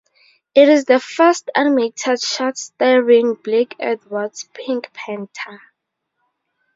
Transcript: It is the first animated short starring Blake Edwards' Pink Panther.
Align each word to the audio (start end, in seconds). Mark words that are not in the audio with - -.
It 0.55 0.67
is 0.67 0.85
the 0.85 0.99
first 0.99 1.51
animated 1.53 2.19
short 2.23 2.57
starring 2.57 3.35
Blake 3.35 3.75
Edwards' 3.79 4.49
Pink 4.51 4.91
Panther. 4.93 5.61